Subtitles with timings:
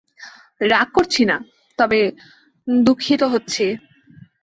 [0.61, 1.37] রাগ করছি না,
[1.79, 1.99] তবে
[2.67, 3.65] দুঃখিত হচ্ছি।